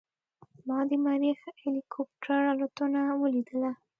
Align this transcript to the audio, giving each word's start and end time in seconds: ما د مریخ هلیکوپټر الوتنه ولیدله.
ما 0.67 0.79
د 0.89 0.91
مریخ 1.05 1.39
هلیکوپټر 1.63 2.41
الوتنه 2.51 3.01
ولیدله. 3.21 3.71